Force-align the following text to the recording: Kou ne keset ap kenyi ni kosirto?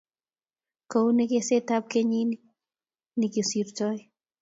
Kou 0.91 1.07
ne 1.15 1.23
keset 1.31 1.67
ap 1.75 1.85
kenyi 1.91 2.21
ni 3.17 3.27
kosirto? 3.33 3.87